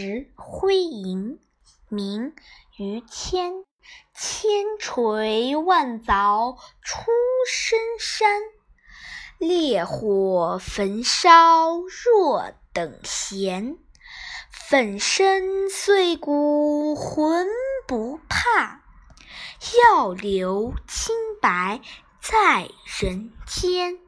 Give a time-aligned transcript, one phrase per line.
[0.00, 1.40] 石灰吟
[1.88, 2.32] 明
[2.76, 3.64] 于谦
[4.14, 7.10] 千锤万凿出
[7.50, 8.40] 深山
[9.38, 13.76] 烈火焚烧若等闲
[14.52, 17.48] 粉身碎骨浑
[17.88, 18.84] 不怕
[19.82, 21.80] 要留清白
[22.22, 22.68] 在
[23.00, 24.07] 人间。